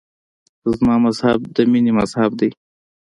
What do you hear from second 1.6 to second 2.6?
مینې مذهب دی.